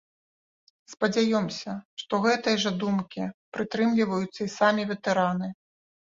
Спадзяёмся, 0.91 1.71
што 2.03 2.13
гэтай 2.23 2.55
жа 2.63 2.71
думкі 2.83 3.25
прытрымліваюцца 3.57 4.39
і 4.47 4.49
самі 4.57 4.87
ветэраны. 4.93 5.51